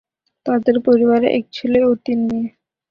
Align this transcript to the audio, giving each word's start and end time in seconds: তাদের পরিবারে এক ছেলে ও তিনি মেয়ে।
তাদের 0.45 0.75
পরিবারে 0.87 1.27
এক 1.37 1.45
ছেলে 1.51 1.79
ও 1.83 1.91
তিনি 2.05 2.23
মেয়ে। 2.29 2.47